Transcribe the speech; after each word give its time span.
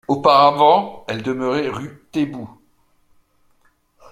Auparavant, 0.07 1.05
elle 1.07 1.21
demeurait 1.21 1.67
rue 1.67 2.03
Taitbout. 2.11 2.49